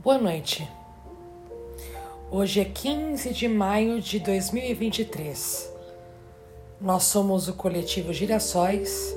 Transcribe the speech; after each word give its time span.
Boa 0.00 0.16
noite. 0.16 0.66
Hoje 2.30 2.60
é 2.60 2.64
15 2.64 3.30
de 3.30 3.48
maio 3.48 4.00
de 4.00 4.20
2023. 4.20 5.68
Nós 6.80 7.02
somos 7.02 7.48
o 7.48 7.54
coletivo 7.54 8.12
Girassóis, 8.12 9.12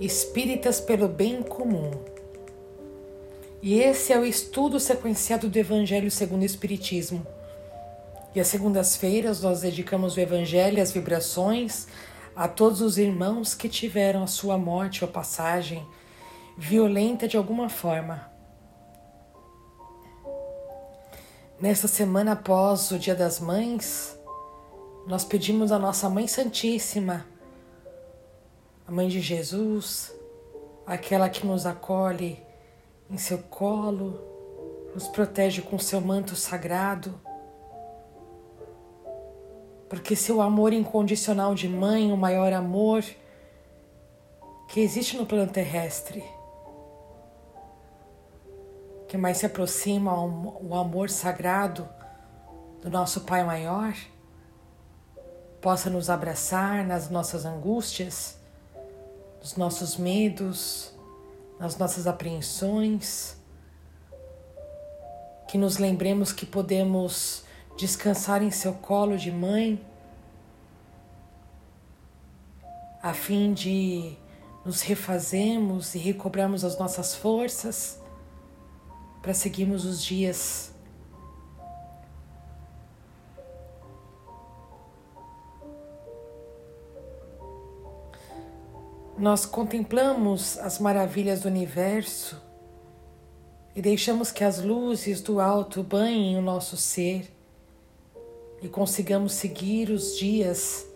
espíritas 0.00 0.80
pelo 0.80 1.08
bem 1.08 1.42
comum. 1.42 1.90
E 3.60 3.80
esse 3.80 4.12
é 4.12 4.18
o 4.18 4.24
estudo 4.24 4.78
sequenciado 4.78 5.48
do 5.48 5.58
Evangelho 5.58 6.08
segundo 6.08 6.42
o 6.42 6.46
Espiritismo. 6.46 7.26
E 8.32 8.38
às 8.38 8.46
segundas-feiras 8.46 9.40
nós 9.40 9.62
dedicamos 9.62 10.16
o 10.16 10.20
Evangelho 10.20 10.80
as 10.80 10.92
vibrações 10.92 11.88
a 12.36 12.46
todos 12.46 12.80
os 12.80 12.96
irmãos 12.96 13.56
que 13.56 13.68
tiveram 13.68 14.22
a 14.22 14.28
sua 14.28 14.56
morte 14.56 15.04
ou 15.04 15.10
passagem 15.10 15.84
violenta 16.56 17.26
de 17.26 17.36
alguma 17.36 17.68
forma 17.68 18.35
Nesta 21.58 21.88
semana 21.88 22.32
após 22.32 22.90
o 22.90 22.98
Dia 22.98 23.14
das 23.14 23.40
Mães, 23.40 24.14
nós 25.06 25.24
pedimos 25.24 25.72
à 25.72 25.78
nossa 25.78 26.06
Mãe 26.06 26.26
Santíssima, 26.26 27.24
a 28.86 28.92
Mãe 28.92 29.08
de 29.08 29.22
Jesus, 29.22 30.12
aquela 30.86 31.30
que 31.30 31.46
nos 31.46 31.64
acolhe 31.64 32.38
em 33.10 33.16
seu 33.16 33.38
colo, 33.38 34.20
nos 34.94 35.08
protege 35.08 35.62
com 35.62 35.78
seu 35.78 35.98
manto 35.98 36.36
sagrado, 36.36 37.18
porque 39.88 40.14
seu 40.14 40.42
amor 40.42 40.74
incondicional 40.74 41.54
de 41.54 41.70
mãe, 41.70 42.12
o 42.12 42.18
maior 42.18 42.52
amor 42.52 43.02
que 44.68 44.80
existe 44.80 45.16
no 45.16 45.24
plano 45.24 45.50
terrestre, 45.50 46.22
que 49.08 49.16
mais 49.16 49.38
se 49.38 49.46
aproxima 49.46 50.12
o 50.12 50.74
amor 50.74 51.08
sagrado 51.10 51.88
do 52.82 52.90
nosso 52.90 53.22
Pai 53.22 53.44
Maior, 53.44 53.94
possa 55.60 55.88
nos 55.88 56.10
abraçar 56.10 56.84
nas 56.84 57.08
nossas 57.08 57.44
angústias, 57.44 58.38
nos 59.40 59.56
nossos 59.56 59.96
medos, 59.96 60.92
nas 61.58 61.76
nossas 61.76 62.06
apreensões, 62.06 63.36
que 65.48 65.56
nos 65.56 65.78
lembremos 65.78 66.32
que 66.32 66.44
podemos 66.44 67.44
descansar 67.78 68.42
em 68.42 68.50
seu 68.50 68.74
colo 68.74 69.16
de 69.16 69.30
mãe, 69.30 69.80
a 73.02 73.14
fim 73.14 73.52
de 73.52 74.16
nos 74.64 74.80
refazermos 74.80 75.94
e 75.94 75.98
recobrarmos 75.98 76.64
as 76.64 76.76
nossas 76.76 77.14
forças 77.14 78.00
para 79.26 79.34
seguirmos 79.34 79.84
os 79.84 80.04
dias. 80.04 80.70
Nós 89.18 89.44
contemplamos 89.44 90.56
as 90.58 90.78
maravilhas 90.78 91.40
do 91.40 91.48
universo 91.48 92.40
e 93.74 93.82
deixamos 93.82 94.30
que 94.30 94.44
as 94.44 94.62
luzes 94.62 95.20
do 95.20 95.40
alto 95.40 95.82
banhem 95.82 96.38
o 96.38 96.40
nosso 96.40 96.76
ser 96.76 97.28
e 98.62 98.68
consigamos 98.68 99.32
seguir 99.32 99.90
os 99.90 100.16
dias 100.16 100.86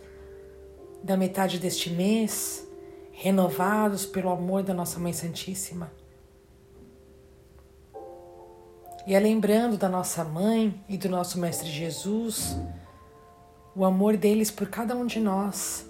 da 1.03 1.17
metade 1.17 1.59
deste 1.59 1.91
mês 1.91 2.65
renovados 3.11 4.07
pelo 4.07 4.31
amor 4.31 4.63
da 4.63 4.73
nossa 4.73 5.01
Mãe 5.01 5.13
Santíssima. 5.13 5.91
E 9.07 9.15
é 9.15 9.19
lembrando 9.19 9.79
da 9.79 9.89
nossa 9.89 10.23
mãe 10.23 10.85
e 10.89 10.99
do 10.99 11.09
nosso 11.09 11.39
Mestre 11.39 11.71
Jesus, 11.71 12.57
o 13.75 13.85
amor 13.85 14.17
deles 14.17 14.51
por 14.51 14.69
cada 14.69 14.95
um 14.95 15.07
de 15.07 15.19
nós, 15.19 15.87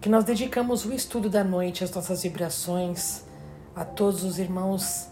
que 0.00 0.08
nós 0.08 0.24
dedicamos 0.24 0.84
o 0.84 0.92
estudo 0.92 1.30
da 1.30 1.42
noite, 1.42 1.82
as 1.82 1.90
nossas 1.90 2.22
vibrações, 2.22 3.24
a 3.74 3.84
todos 3.84 4.22
os 4.22 4.38
irmãos 4.38 5.08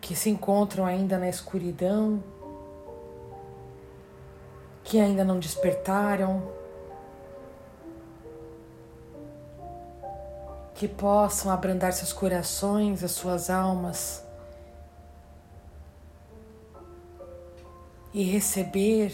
que 0.00 0.14
se 0.14 0.28
encontram 0.28 0.84
ainda 0.84 1.16
na 1.16 1.28
escuridão, 1.28 2.22
que 4.82 5.00
ainda 5.00 5.24
não 5.24 5.38
despertaram 5.38 6.63
que 10.74 10.88
possam 10.88 11.52
abrandar 11.52 11.92
seus 11.92 12.12
corações, 12.12 13.04
as 13.04 13.12
suas 13.12 13.48
almas 13.48 14.24
e 18.12 18.22
receber 18.22 19.12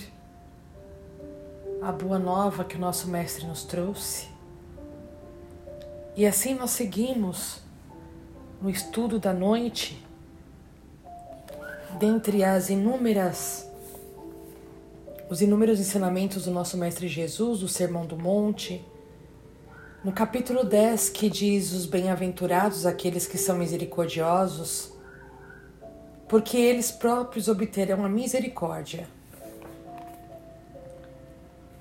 a 1.83 1.93
boa 1.93 2.19
nova 2.19 2.65
que 2.65 2.77
o 2.77 2.79
nosso 2.79 3.09
Mestre 3.09 3.47
nos 3.47 3.65
trouxe. 3.65 4.29
E 6.17 6.27
assim 6.27 6.55
nós 6.55 6.71
seguimos 6.71 7.61
no 8.61 8.69
estudo 8.69 9.19
da 9.19 9.33
noite, 9.33 10.05
dentre 11.99 12.45
as 12.45 12.69
inúmeras 12.69 13.67
os 15.31 15.41
inúmeros 15.41 15.79
ensinamentos 15.79 16.45
do 16.47 16.51
nosso 16.51 16.77
Mestre 16.77 17.07
Jesus, 17.07 17.61
do 17.61 17.69
Sermão 17.69 18.05
do 18.05 18.17
Monte, 18.17 18.85
no 20.03 20.13
capítulo 20.13 20.65
10, 20.65 21.11
que 21.11 21.29
diz: 21.29 21.73
Os 21.73 21.85
bem-aventurados 21.85 22.87
aqueles 22.87 23.27
que 23.27 23.37
são 23.37 23.59
misericordiosos, 23.59 24.93
porque 26.29 26.57
eles 26.57 26.91
próprios 26.91 27.49
obterão 27.49 28.05
a 28.05 28.09
misericórdia. 28.09 29.07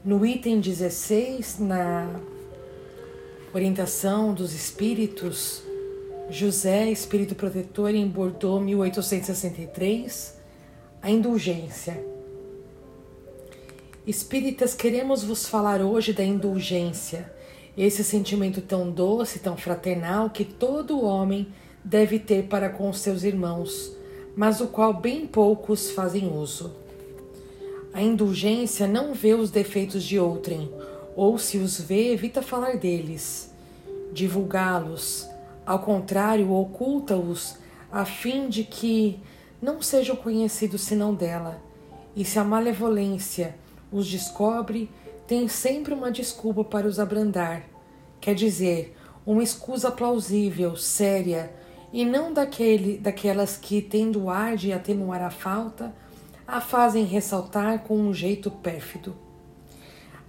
No 0.04 0.26
item 0.26 0.60
16, 0.60 1.60
na 1.60 2.10
orientação 3.54 4.34
dos 4.34 4.54
espíritos, 4.54 5.64
José, 6.30 6.90
espírito 6.90 7.36
protetor, 7.36 7.94
em 7.96 8.08
Bordeaux, 8.08 8.64
1863, 8.64 10.38
a 11.02 11.10
indulgência. 11.10 12.04
Espíritas, 14.06 14.74
queremos 14.74 15.24
vos 15.24 15.48
falar 15.48 15.82
hoje 15.82 16.14
da 16.14 16.24
indulgência 16.24 17.39
esse 17.78 18.04
sentimento 18.04 18.62
tão 18.62 18.92
doce, 18.92 19.40
tão 19.40 19.56
fraternal 19.56 20.30
que 20.30 20.44
todo 20.44 21.04
homem 21.04 21.48
deve 21.84 22.20
ter 22.20 22.46
para 22.46 22.70
com 22.70 22.90
os 22.90 23.00
seus 23.00 23.24
irmãos, 23.24 23.96
mas 24.36 24.58
do 24.58 24.68
qual 24.68 24.94
bem 24.94 25.26
poucos 25.26 25.92
fazem 25.92 26.32
uso. 26.32 26.72
A 27.94 28.02
indulgência 28.02 28.88
não 28.88 29.14
vê 29.14 29.34
os 29.34 29.50
defeitos 29.50 30.04
de 30.04 30.20
outrem, 30.20 30.72
ou 31.16 31.38
se 31.38 31.58
os 31.58 31.80
vê, 31.80 32.12
evita 32.14 32.42
falar 32.42 32.78
deles, 32.78 33.52
divulgá-los, 34.14 35.28
ao 35.66 35.80
contrário, 35.80 36.52
oculta-os, 36.52 37.56
a 37.92 38.06
fim 38.06 38.50
de 38.50 38.64
que 38.64 39.20
não 39.62 39.82
sejam 39.82 40.16
conhecidos 40.16 40.82
senão 40.82 41.14
dela. 41.14 41.62
E 42.16 42.24
se 42.24 42.40
a 42.40 42.44
malevolência 42.44 43.56
os 43.92 44.08
descobre, 44.08 44.90
tem 45.30 45.48
sempre 45.48 45.94
uma 45.94 46.12
desculpa 46.12 46.64
para 46.64 46.88
os 46.88 47.00
abrandar, 47.00 47.62
quer 48.20 48.34
dizer, 48.34 48.98
uma 49.24 49.44
escusa 49.44 49.92
plausível, 49.92 50.76
séria, 50.76 51.54
e 51.94 52.04
não 52.04 52.34
daquele, 52.34 52.98
daquelas 52.98 53.56
que, 53.56 53.80
tendo 53.80 54.28
ar 54.28 54.58
de 54.58 54.74
atenuar 54.74 55.22
a 55.22 55.30
falta, 55.30 55.94
a 56.48 56.60
fazem 56.60 57.06
ressaltar 57.06 57.84
com 57.84 57.96
um 57.96 58.12
jeito 58.12 58.50
pérfido. 58.50 59.16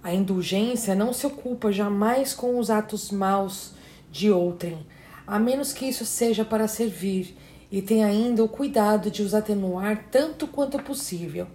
A 0.03 0.13
indulgência 0.13 0.93
não 0.93 1.13
se 1.13 1.25
ocupa 1.25 1.71
jamais 1.71 2.35
com 2.35 2.59
os 2.59 2.69
atos 2.69 3.09
maus 3.09 3.73
de 4.11 4.29
outrem, 4.29 4.85
a 5.25 5.39
menos 5.39 5.73
que 5.73 5.85
isso 5.85 6.05
seja 6.05 6.45
para 6.45 6.67
servir, 6.67 7.35
e 7.71 7.81
tem 7.81 8.03
ainda 8.03 8.43
o 8.43 8.47
cuidado 8.47 9.09
de 9.09 9.23
os 9.23 9.33
atenuar 9.33 10.09
tanto 10.11 10.45
quanto 10.45 10.77
possível. 10.77 11.47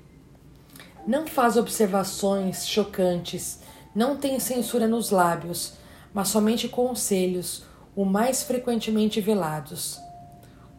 Não 1.07 1.25
faz 1.25 1.57
observações 1.57 2.67
chocantes, 2.67 3.61
não 3.95 4.17
tem 4.17 4.41
censura 4.41 4.89
nos 4.89 5.11
lábios, 5.11 5.75
mas 6.13 6.29
somente 6.29 6.69
conselhos, 6.69 7.65
o 7.95 8.05
mais 8.05 8.43
frequentemente 8.43 9.21
velados. 9.21 10.01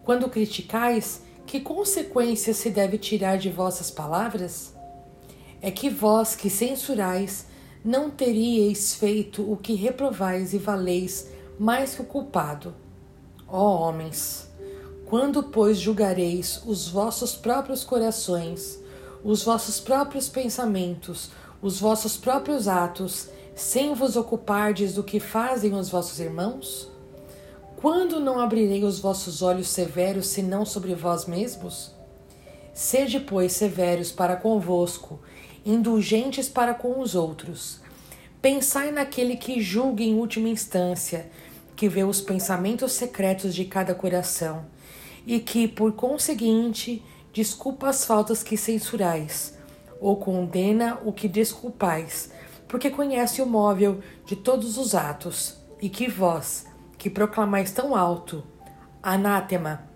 Quando 0.03 0.27
criticais, 0.27 1.21
que 1.45 1.62
consequências 1.62 2.57
se 2.57 2.69
deve 2.69 2.97
tirar 2.97 3.38
de 3.38 3.50
vossas 3.50 3.89
palavras? 3.89 4.75
É 5.62 5.71
que 5.71 5.89
vós 5.89 6.35
que 6.35 6.50
censurais 6.50 7.47
não 7.83 8.09
teríeis 8.09 8.95
feito 8.95 9.50
o 9.50 9.56
que 9.56 9.75
reprovais 9.75 10.53
e 10.53 10.57
valeis 10.57 11.29
mais 11.57 11.95
que 11.95 12.01
o 12.01 12.06
culpado. 12.06 12.75
Ó 13.47 13.88
homens, 13.88 14.51
quando, 15.06 15.41
pois, 15.41 15.79
julgareis 15.79 16.62
os 16.65 16.89
vossos 16.89 17.33
próprios 17.33 17.85
corações, 17.85 18.85
os 19.24 19.44
vossos 19.44 19.80
próprios 19.80 20.30
pensamentos, 20.30 21.31
os 21.62 21.80
vossos 21.80 22.18
próprios 22.18 22.68
atos, 22.68 23.30
sem 23.56 23.94
vos 23.94 24.16
ocupardes 24.16 24.94
do 24.94 25.04
que 25.04 25.19
fazem 25.19 25.74
os 25.74 25.90
vossos 25.90 26.19
irmãos? 26.19 26.92
Quando 27.78 28.19
não 28.19 28.40
abrirei 28.40 28.84
os 28.84 29.00
vossos 29.00 29.42
olhos 29.42 29.68
severos, 29.68 30.28
senão 30.28 30.66
sobre 30.66 30.96
vós 30.96 31.25
mesmos? 31.25 31.92
Sede, 32.74 33.19
pois, 33.19 33.54
severos 33.54 34.12
para 34.12 34.36
convosco, 34.36 35.20
indulgentes 35.66 36.48
para 36.48 36.74
com 36.74 37.00
os 37.00 37.16
outros. 37.16 37.80
Pensai 38.42 38.92
naquele 38.92 39.36
que 39.36 39.62
julga 39.62 40.04
em 40.04 40.16
última 40.16 40.50
instância, 40.50 41.30
que 41.75 41.90
vê 41.90 42.04
os 42.04 42.22
pensamentos 42.22 42.94
secretos 42.94 43.54
de 43.54 43.66
cada 43.66 43.94
coração, 43.94 44.66
e 45.25 45.40
que, 45.40 45.68
por 45.68 45.94
conseguinte, 45.94 47.04
desculpa 47.38 47.89
as 47.89 48.04
faltas 48.04 48.42
que 48.42 48.57
censurais, 48.57 49.56
ou 50.01 50.18
condena 50.18 51.00
o 51.06 51.13
que 51.13 51.28
desculpais, 51.28 52.31
porque 52.68 52.89
conhece 52.89 53.44
o 53.44 53.45
móvel 53.45 54.00
de 54.25 54.36
todos 54.36 54.75
os 54.75 54.95
atos, 54.95 55.56
e 55.80 55.88
que 55.88 56.07
vós, 56.07 56.66
que 56.98 57.12
proclamais 57.12 57.69
tão 57.69 57.95
alto, 57.95 58.44
anátema, 59.04 59.88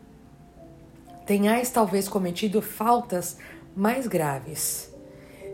tenhais 1.26 1.72
talvez 1.72 2.08
cometido 2.08 2.62
faltas 2.62 3.38
mais 3.76 4.06
graves. 4.06 4.94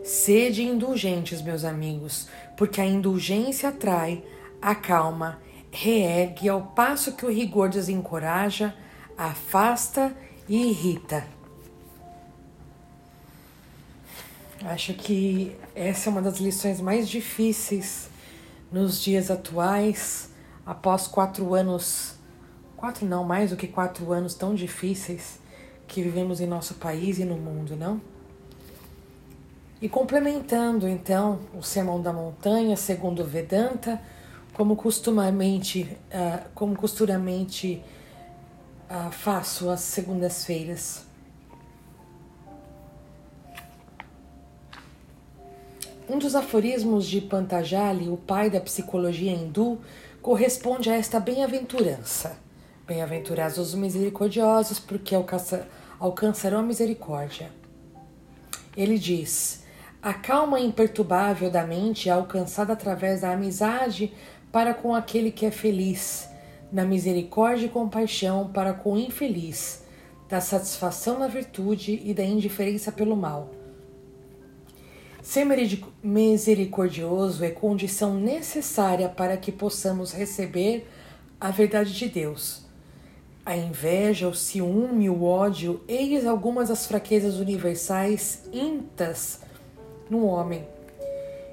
Sede 0.04 0.62
indulgentes, 0.62 1.40
meus 1.40 1.64
amigos, 1.64 2.28
porque 2.54 2.82
a 2.82 2.86
indulgência 2.86 3.70
atrai, 3.70 4.22
acalma, 4.60 5.40
reergue, 5.70 6.50
ao 6.50 6.60
passo 6.60 7.16
que 7.16 7.24
o 7.24 7.32
rigor 7.32 7.70
desencoraja, 7.70 8.74
afasta 9.16 10.14
e 10.46 10.68
irrita. 10.68 11.37
Acho 14.64 14.92
que 14.94 15.56
essa 15.74 16.08
é 16.08 16.10
uma 16.10 16.20
das 16.20 16.38
lições 16.38 16.80
mais 16.80 17.08
difíceis 17.08 18.08
nos 18.72 19.00
dias 19.00 19.30
atuais, 19.30 20.30
após 20.66 21.06
quatro 21.06 21.54
anos, 21.54 22.16
quatro 22.76 23.06
não, 23.06 23.22
mais 23.22 23.50
do 23.50 23.56
que 23.56 23.68
quatro 23.68 24.12
anos 24.12 24.34
tão 24.34 24.54
difíceis 24.54 25.38
que 25.86 26.02
vivemos 26.02 26.40
em 26.40 26.46
nosso 26.46 26.74
país 26.74 27.18
e 27.18 27.24
no 27.24 27.36
mundo, 27.36 27.76
não? 27.76 28.00
E 29.80 29.88
complementando 29.88 30.88
então 30.88 31.38
o 31.54 31.62
Sermão 31.62 32.02
da 32.02 32.12
Montanha, 32.12 32.76
segundo 32.76 33.24
Vedanta, 33.24 34.00
como 34.52 34.74
costumamente, 34.74 35.96
uh, 36.12 36.48
como 36.52 36.74
costuramente 36.74 37.80
uh, 38.90 39.10
faço 39.12 39.70
às 39.70 39.80
segundas-feiras. 39.80 41.07
Um 46.10 46.18
dos 46.18 46.34
aforismos 46.34 47.06
de 47.06 47.20
Pantajali, 47.20 48.08
o 48.08 48.16
pai 48.16 48.48
da 48.48 48.62
psicologia 48.62 49.30
hindu, 49.30 49.78
corresponde 50.22 50.88
a 50.88 50.96
esta 50.96 51.20
bem-aventurança. 51.20 52.38
Bem-aventurados 52.86 53.58
os 53.58 53.74
misericordiosos, 53.74 54.78
porque 54.78 55.14
alcançarão 56.00 56.60
a 56.60 56.62
misericórdia. 56.62 57.50
Ele 58.74 58.98
diz: 58.98 59.64
a 60.00 60.14
calma 60.14 60.58
imperturbável 60.58 61.50
da 61.50 61.66
mente 61.66 62.08
é 62.08 62.12
alcançada 62.12 62.72
através 62.72 63.20
da 63.20 63.32
amizade 63.32 64.10
para 64.50 64.72
com 64.72 64.94
aquele 64.94 65.30
que 65.30 65.44
é 65.44 65.50
feliz, 65.50 66.26
da 66.72 66.86
misericórdia 66.86 67.66
e 67.66 67.68
compaixão 67.68 68.50
para 68.50 68.72
com 68.72 68.94
o 68.94 68.98
infeliz, 68.98 69.84
da 70.26 70.40
satisfação 70.40 71.18
na 71.18 71.28
virtude 71.28 72.00
e 72.02 72.14
da 72.14 72.24
indiferença 72.24 72.90
pelo 72.90 73.14
mal. 73.14 73.57
Ser 75.28 75.46
misericordioso 76.02 77.44
é 77.44 77.50
condição 77.50 78.14
necessária 78.14 79.10
para 79.10 79.36
que 79.36 79.52
possamos 79.52 80.10
receber 80.10 80.88
a 81.38 81.50
verdade 81.50 81.92
de 81.92 82.08
Deus. 82.08 82.64
A 83.44 83.54
inveja, 83.54 84.26
o 84.26 84.34
ciúme, 84.34 85.10
o 85.10 85.24
ódio, 85.24 85.82
eis 85.86 86.24
algumas 86.24 86.70
das 86.70 86.86
fraquezas 86.86 87.34
universais 87.34 88.48
intas 88.50 89.40
no 90.08 90.24
homem. 90.24 90.66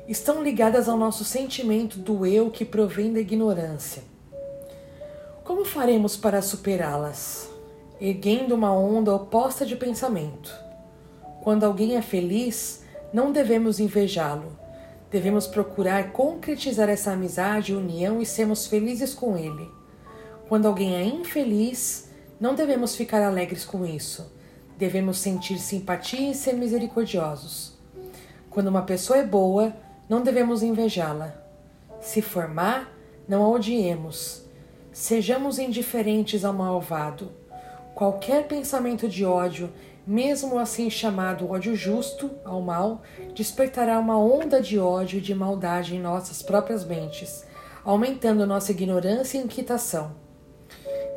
Estão 0.07 0.41
ligadas 0.41 0.87
ao 0.87 0.97
nosso 0.97 1.25
sentimento 1.25 1.99
do 1.99 2.25
eu 2.25 2.49
que 2.49 2.63
provém 2.63 3.11
da 3.11 3.19
ignorância. 3.19 4.03
Como 5.43 5.65
faremos 5.65 6.15
para 6.15 6.41
superá-las? 6.41 7.49
Erguendo 7.99 8.55
uma 8.55 8.71
onda 8.71 9.13
oposta 9.13 9.65
de 9.65 9.75
pensamento. 9.75 10.49
Quando 11.43 11.65
alguém 11.65 11.97
é 11.97 12.01
feliz, 12.01 12.84
não 13.15 13.31
devemos 13.31 13.79
invejá-lo. 13.79 14.59
Devemos 15.09 15.47
procurar 15.47 16.11
concretizar 16.11 16.89
essa 16.89 17.13
amizade 17.13 17.71
e 17.71 17.75
união 17.75 18.21
e 18.21 18.25
sermos 18.25 18.67
felizes 18.67 19.13
com 19.13 19.37
ele. 19.37 19.71
Quando 20.49 20.65
alguém 20.65 20.97
é 20.97 21.05
infeliz, 21.05 22.09
não 22.37 22.53
devemos 22.53 22.93
ficar 22.93 23.23
alegres 23.23 23.63
com 23.63 23.85
isso. 23.85 24.29
Devemos 24.77 25.17
sentir 25.19 25.59
simpatia 25.59 26.31
e 26.31 26.35
ser 26.35 26.55
misericordiosos. 26.55 27.77
Quando 28.49 28.67
uma 28.67 28.81
pessoa 28.81 29.19
é 29.19 29.23
boa, 29.25 29.73
não 30.09 30.21
devemos 30.21 30.61
invejá-la. 30.61 31.33
Se 32.01 32.21
for 32.21 32.49
má, 32.49 32.85
não 33.29 33.45
a 33.45 33.47
odiemos. 33.47 34.43
Sejamos 34.91 35.57
indiferentes 35.57 36.43
ao 36.43 36.51
malvado. 36.51 37.31
Qualquer 37.93 38.45
pensamento 38.45 39.07
de 39.07 39.23
ódio 39.23 39.71
mesmo 40.05 40.59
assim 40.59 40.89
chamado 40.89 41.49
ódio 41.49 41.75
justo 41.75 42.31
ao 42.43 42.61
mal, 42.61 43.01
despertará 43.33 43.99
uma 43.99 44.17
onda 44.17 44.61
de 44.61 44.77
ódio 44.77 45.17
e 45.17 45.21
de 45.21 45.33
maldade 45.33 45.95
em 45.95 45.99
nossas 45.99 46.43
próprias 46.43 46.85
mentes, 46.85 47.45
aumentando 47.83 48.45
nossa 48.45 48.71
ignorância 48.71 49.37
e 49.37 49.41
inquietação. 49.41 50.11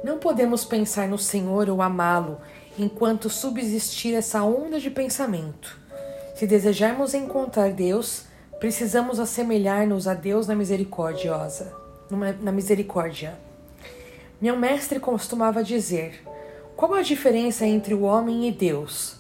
Não 0.03 0.19
podemos 0.19 0.65
pensar 0.65 1.09
no 1.09 1.19
Senhor 1.19 1.69
ou 1.69 1.83
amá-lo 1.83 2.39
enquanto 2.79 3.29
subsistir 3.29 4.15
essa 4.15 4.43
onda 4.43 4.79
de 4.79 4.91
pensamento. 4.91 5.79
Se 6.35 6.47
desejarmos 6.47 7.15
encontrar 7.15 7.73
Deus, 7.73 8.23
precisamos 8.61 9.19
assemelhar-nos 9.19 10.07
a 10.07 10.15
Deus 10.15 10.47
na 10.47 10.55
misericordiosa, 10.55 11.73
na 12.41 12.53
misericórdia. 12.53 13.39
Meu 14.41 14.57
mestre 14.57 15.01
costumava 15.01 15.65
dizer: 15.65 16.23
qual 16.79 16.95
a 16.95 17.03
diferença 17.03 17.67
entre 17.67 17.93
o 17.93 18.03
homem 18.03 18.47
e 18.47 18.53
Deus? 18.53 19.17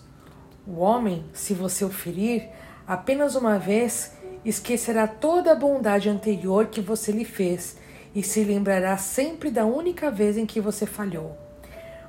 O 0.64 0.78
homem, 0.78 1.24
se 1.32 1.54
você 1.54 1.84
o 1.84 1.90
ferir, 1.90 2.48
apenas 2.86 3.34
uma 3.34 3.58
vez 3.58 4.12
esquecerá 4.44 5.08
toda 5.08 5.50
a 5.50 5.56
bondade 5.56 6.08
anterior 6.08 6.66
que 6.66 6.80
você 6.80 7.10
lhe 7.10 7.24
fez 7.24 7.76
e 8.14 8.22
se 8.22 8.44
lembrará 8.44 8.96
sempre 8.96 9.50
da 9.50 9.66
única 9.66 10.08
vez 10.08 10.36
em 10.36 10.46
que 10.46 10.60
você 10.60 10.86
falhou. 10.86 11.36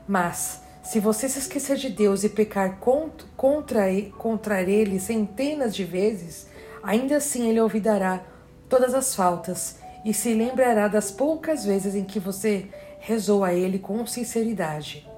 Mas, 0.08 0.62
se 0.84 1.00
você 1.00 1.27
se 1.27 1.39
esquecer 1.39 1.77
de 1.77 1.89
Deus 1.89 2.24
e 2.24 2.29
pecar 2.29 2.77
contra, 2.77 3.88
contra 4.20 4.62
ele 4.62 5.00
centenas 5.00 5.75
de 5.75 5.84
vezes, 5.84 6.46
ainda 6.84 7.18
assim 7.18 7.50
ele 7.50 7.60
olvidará 7.60 8.22
todas 8.70 8.94
as 8.94 9.15
faltas 9.15 9.79
e 10.06 10.13
se 10.13 10.32
lembrará 10.32 10.88
das 10.88 11.10
poucas 11.10 11.65
vezes 11.65 11.96
em 11.96 12.03
que 12.03 12.20
você 12.20 12.68
rezou 13.00 13.44
a 13.44 13.51
ele 13.51 13.79
com 13.79 14.06
sinceridade. 14.06 15.09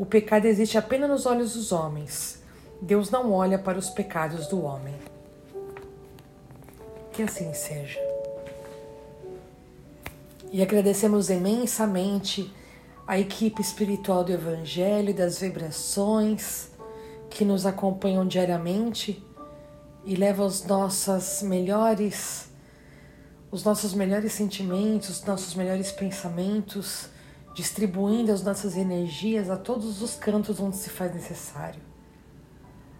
O 0.00 0.06
pecado 0.06 0.46
existe 0.46 0.78
apenas 0.78 1.10
nos 1.10 1.26
olhos 1.26 1.52
dos 1.52 1.72
homens. 1.72 2.42
Deus 2.80 3.10
não 3.10 3.34
olha 3.34 3.58
para 3.58 3.78
os 3.78 3.90
pecados 3.90 4.46
do 4.46 4.62
homem. 4.62 4.94
Que 7.12 7.22
assim 7.22 7.52
seja. 7.52 8.00
E 10.50 10.62
agradecemos 10.62 11.28
imensamente 11.28 12.50
a 13.06 13.18
equipe 13.18 13.60
espiritual 13.60 14.24
do 14.24 14.32
Evangelho 14.32 15.12
das 15.12 15.38
vibrações 15.38 16.70
que 17.28 17.44
nos 17.44 17.66
acompanham 17.66 18.26
diariamente 18.26 19.22
e 20.06 20.16
levam 20.16 20.46
os 20.46 20.64
nossos 20.64 21.42
melhores 21.42 22.48
os 23.52 23.64
nossos 23.64 23.92
melhores 23.92 24.32
sentimentos, 24.32 25.10
os 25.10 25.24
nossos 25.24 25.54
melhores 25.54 25.92
pensamentos 25.92 27.10
distribuindo 27.60 28.32
as 28.32 28.42
nossas 28.42 28.74
energias 28.74 29.50
a 29.50 29.56
todos 29.56 30.00
os 30.00 30.16
cantos 30.16 30.58
onde 30.58 30.78
se 30.78 30.88
faz 30.88 31.14
necessário. 31.14 31.82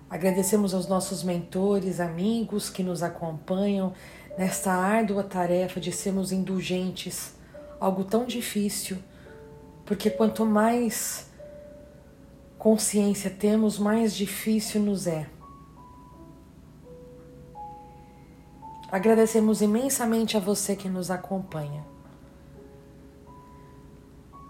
Agradecemos 0.09 0.75
aos 0.75 0.87
nossos 0.87 1.23
mentores, 1.23 1.99
amigos 1.99 2.69
que 2.69 2.83
nos 2.83 3.03
acompanham 3.03 3.95
nesta 4.37 4.71
árdua 4.71 5.23
tarefa 5.25 5.81
de 5.81 5.91
sermos 5.91 6.31
indulgentes, 6.31 7.33
algo 7.81 8.05
tão 8.05 8.27
difícil, 8.27 8.99
porque 9.87 10.11
quanto 10.11 10.45
mais 10.45 11.31
consciência 12.59 13.31
temos, 13.31 13.79
mais 13.79 14.15
difícil 14.15 14.83
nos 14.83 15.07
é. 15.07 15.27
Agradecemos 18.93 19.63
imensamente 19.63 20.37
a 20.37 20.41
você 20.41 20.77
que 20.77 20.89
nos 20.89 21.11
acompanha. 21.11 21.90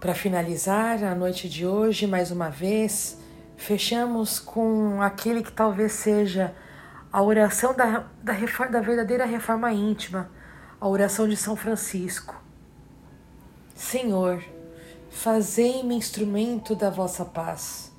Para 0.00 0.14
finalizar 0.14 1.04
a 1.04 1.14
noite 1.14 1.49
de 1.49 1.66
hoje, 1.66 2.07
mais 2.07 2.30
uma 2.30 2.49
vez, 2.49 3.19
fechamos 3.57 4.40
com 4.40 5.00
aquele 5.02 5.42
que 5.42 5.52
talvez 5.52 5.92
seja 5.92 6.54
a 7.12 7.23
oração 7.23 7.75
da, 7.75 8.07
da, 8.23 8.33
reforma, 8.33 8.73
da 8.73 8.80
verdadeira 8.80 9.26
reforma 9.26 9.71
íntima, 9.73 10.30
a 10.80 10.88
oração 10.88 11.28
de 11.28 11.37
São 11.37 11.54
Francisco. 11.54 12.42
Senhor, 13.75 14.42
Fazei-me 15.11 15.97
instrumento 15.97 16.75
da 16.75 16.88
vossa 16.88 17.25
paz. 17.25 17.92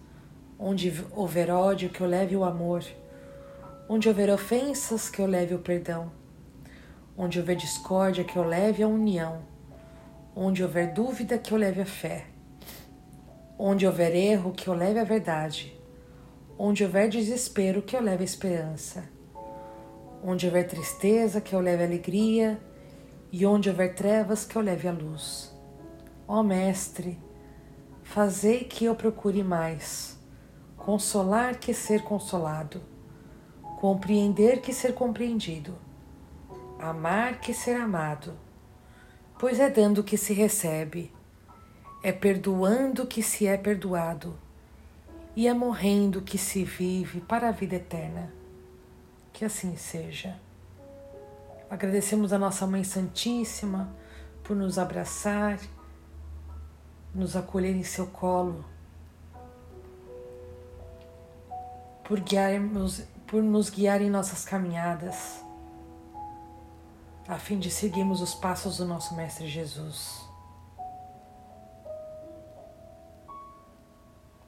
Onde 0.58 1.06
houver 1.12 1.52
ódio, 1.52 1.90
que 1.90 2.02
eu 2.02 2.08
leve 2.08 2.36
o 2.36 2.44
amor. 2.44 2.84
Onde 3.88 4.08
houver 4.08 4.30
ofensas, 4.30 5.10
que 5.10 5.22
eu 5.22 5.28
leve 5.28 5.54
o 5.54 5.60
perdão. 5.60 6.12
Onde 7.16 7.38
houver 7.38 7.58
discórdia, 7.58 8.24
que 8.24 8.38
eu 8.38 8.44
leve 8.44 8.82
a 8.82 8.88
união. 8.88 9.42
Onde 10.36 10.64
houver 10.64 10.94
dúvida, 10.94 11.38
que 11.38 11.52
eu 11.52 11.58
leve 11.58 11.82
a 11.82 11.86
fé. 11.86 12.26
Onde 13.58 13.86
houver 13.86 14.16
erro, 14.16 14.52
que 14.52 14.68
eu 14.68 14.74
leve 14.74 15.00
a 15.00 15.04
verdade. 15.04 15.78
Onde 16.58 16.84
houver 16.84 17.10
desespero, 17.10 17.82
que 17.82 17.96
eu 17.96 18.02
leve 18.02 18.24
a 18.24 18.26
esperança. 18.26 19.04
Onde 20.24 20.46
houver 20.46 20.68
tristeza, 20.68 21.42
que 21.42 21.54
eu 21.54 21.60
leve 21.60 21.84
a 21.84 21.86
alegria. 21.86 22.60
E 23.32 23.46
onde 23.46 23.70
houver 23.70 23.96
trevas, 23.96 24.46
que 24.46 24.56
eu 24.56 24.62
leve 24.62 24.88
a 24.88 24.92
luz. 24.92 25.52
Ó 26.34 26.42
Mestre, 26.44 27.20
fazei 28.04 28.64
que 28.64 28.86
eu 28.86 28.96
procure 28.96 29.44
mais, 29.44 30.18
consolar 30.78 31.60
que 31.60 31.74
ser 31.74 32.04
consolado, 32.04 32.82
compreender 33.82 34.62
que 34.62 34.72
ser 34.72 34.94
compreendido, 34.94 35.76
amar 36.80 37.42
que 37.42 37.54
ser 37.54 37.76
amado, 37.76 38.34
pois 39.42 39.60
é 39.60 39.72
dando 39.72 40.04
que 40.04 40.20
se 40.20 40.34
recebe, 40.34 41.12
é 42.04 42.12
perdoando 42.12 43.08
que 43.08 43.24
se 43.24 43.48
é 43.48 43.58
perdoado, 43.58 44.38
e 45.36 45.48
é 45.48 45.54
morrendo 45.54 46.22
que 46.22 46.38
se 46.38 46.64
vive 46.64 47.22
para 47.22 47.50
a 47.50 47.52
vida 47.52 47.78
eterna. 47.78 48.32
Que 49.34 49.44
assim 49.44 49.76
seja. 49.76 50.40
Agradecemos 51.72 52.32
a 52.32 52.38
nossa 52.38 52.68
Mãe 52.68 52.84
Santíssima 52.84 53.92
por 54.44 54.56
nos 54.56 54.78
abraçar 54.78 55.58
nos 57.12 57.36
acolher 57.36 57.76
em 57.76 57.84
seu 57.84 58.06
colo, 58.06 58.64
por, 62.04 62.20
guiarmos, 62.20 63.04
por 63.26 63.42
nos 63.42 63.72
guiar 63.72 64.04
em 64.04 64.10
nossas 64.10 64.46
caminhadas, 64.46 65.44
a 67.32 67.38
fim 67.38 67.58
de 67.58 67.72
seguirmos 67.72 68.22
os 68.22 68.34
passos 68.34 68.78
do 68.78 68.86
nosso 68.86 69.16
Mestre 69.16 69.48
Jesus. 69.48 70.20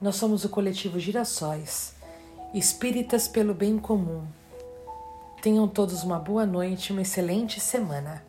Nós 0.01 0.17
somos 0.17 0.43
o 0.43 0.49
coletivo 0.49 0.99
Girassóis, 0.99 1.95
espíritas 2.53 3.25
pelo 3.25 3.53
bem 3.53 3.79
comum. 3.79 4.27
Tenham 5.41 5.65
todos 5.65 6.03
uma 6.03 6.19
boa 6.19 6.45
noite, 6.45 6.91
uma 6.91 7.03
excelente 7.03 7.57
semana. 7.61 8.21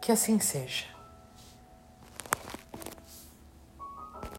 Que 0.00 0.10
assim 0.10 0.40
seja. 0.40 0.86